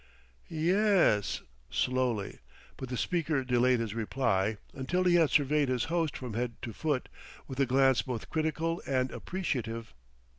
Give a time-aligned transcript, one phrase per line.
[0.47, 2.39] "Ye es," slowly.
[2.75, 6.73] But the speaker delayed his reply until he had surveyed his host from head to
[6.73, 7.07] foot,
[7.47, 9.93] with a glance both critical and appreciative.